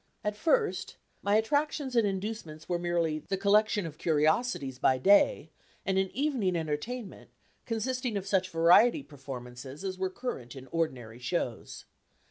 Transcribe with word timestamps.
At 0.23 0.35
first, 0.35 0.95
my 1.21 1.35
attractions 1.35 1.95
and 1.95 2.07
inducements 2.07 2.67
were 2.67 2.79
merely 2.79 3.19
the 3.19 3.37
collection 3.37 3.85
of 3.85 3.99
curiosities 3.99 4.79
by 4.79 4.97
day, 4.97 5.51
and 5.85 5.99
an 5.99 6.09
evening 6.15 6.55
entertainment, 6.55 7.29
consisting 7.67 8.17
of 8.17 8.25
such 8.25 8.49
variety 8.49 9.03
performances 9.03 9.83
as 9.83 9.99
were 9.99 10.09
current 10.09 10.55
in 10.55 10.65
ordinary 10.71 11.19
shows. 11.19 11.85